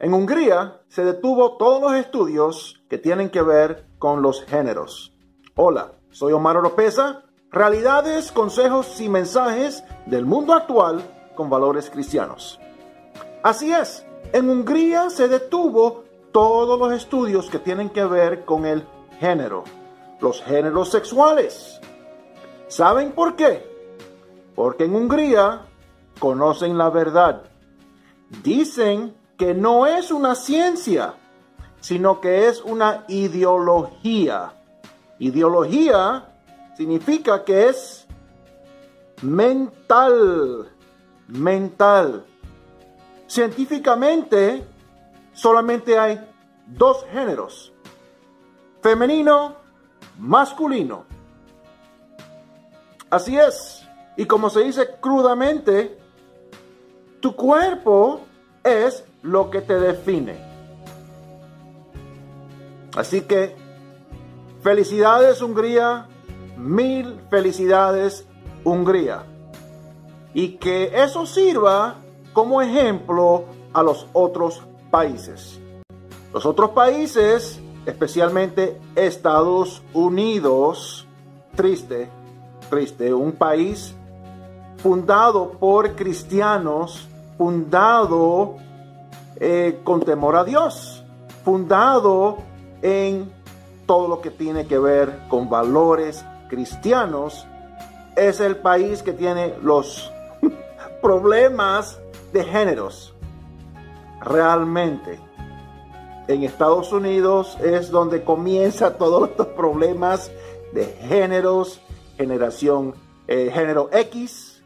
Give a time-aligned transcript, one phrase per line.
[0.00, 5.12] En Hungría se detuvo todos los estudios que tienen que ver con los géneros.
[5.54, 7.24] Hola, soy Omar Oropesa.
[7.50, 11.02] Realidades, consejos y mensajes del mundo actual
[11.34, 12.58] con valores cristianos.
[13.42, 18.86] Así es, en Hungría se detuvo todos los estudios que tienen que ver con el
[19.18, 19.64] género,
[20.18, 21.78] los géneros sexuales.
[22.68, 23.68] ¿Saben por qué?
[24.54, 25.66] Porque en Hungría
[26.18, 27.42] conocen la verdad.
[28.42, 31.14] Dicen que no es una ciencia,
[31.80, 34.52] sino que es una ideología.
[35.18, 36.26] Ideología
[36.76, 38.06] significa que es
[39.22, 40.70] mental,
[41.28, 42.26] mental.
[43.26, 44.62] Científicamente
[45.32, 46.20] solamente hay
[46.66, 47.72] dos géneros,
[48.82, 49.56] femenino,
[50.18, 51.06] masculino.
[53.08, 53.88] Así es.
[54.18, 55.98] Y como se dice crudamente,
[57.20, 58.26] tu cuerpo
[58.64, 60.38] es lo que te define.
[62.96, 63.54] Así que,
[64.62, 66.06] felicidades Hungría,
[66.56, 68.26] mil felicidades
[68.64, 69.24] Hungría.
[70.34, 71.96] Y que eso sirva
[72.32, 75.60] como ejemplo a los otros países.
[76.32, 81.06] Los otros países, especialmente Estados Unidos,
[81.56, 82.08] triste,
[82.68, 83.94] triste, un país
[84.78, 87.08] fundado por cristianos,
[87.40, 88.56] fundado
[89.36, 91.02] eh, con temor a Dios,
[91.42, 92.36] fundado
[92.82, 93.32] en
[93.86, 97.46] todo lo que tiene que ver con valores cristianos,
[98.14, 100.12] es el país que tiene los
[101.00, 101.98] problemas
[102.30, 103.14] de géneros.
[104.20, 105.18] Realmente,
[106.28, 110.30] en Estados Unidos es donde comienza todos estos problemas
[110.74, 111.80] de géneros,
[112.18, 112.92] generación,
[113.28, 114.62] eh, género X,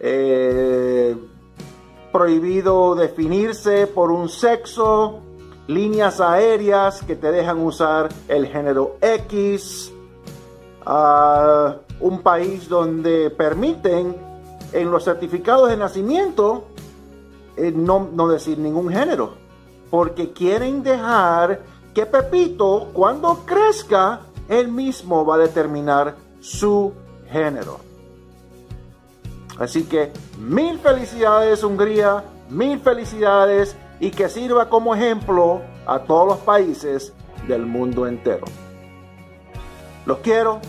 [0.00, 1.14] eh,
[2.12, 5.20] prohibido definirse por un sexo,
[5.66, 9.92] líneas aéreas que te dejan usar el género X,
[12.00, 14.16] un país donde permiten
[14.72, 16.64] en los certificados de nacimiento
[17.56, 19.34] eh, no decir ningún género,
[19.90, 21.60] porque quieren dejar
[21.94, 26.92] que Pepito cuando crezca, él mismo va a determinar su
[27.30, 27.80] género.
[29.58, 36.38] Así que mil felicidades Hungría, mil felicidades y que sirva como ejemplo a todos los
[36.38, 37.12] países
[37.48, 38.46] del mundo entero.
[40.06, 40.60] Los quiero,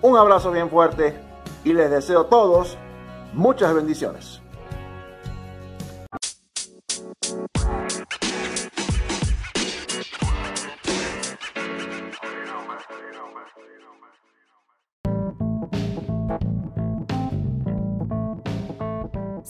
[0.00, 1.14] un abrazo bien fuerte
[1.64, 2.78] y les deseo a todos
[3.32, 4.40] muchas bendiciones.